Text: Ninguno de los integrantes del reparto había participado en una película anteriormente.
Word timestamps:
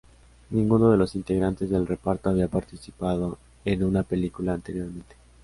Ninguno 0.49 0.89
de 0.89 0.97
los 0.97 1.13
integrantes 1.13 1.69
del 1.69 1.85
reparto 1.85 2.31
había 2.31 2.47
participado 2.47 3.37
en 3.65 3.83
una 3.83 4.01
película 4.01 4.53
anteriormente. 4.55 5.15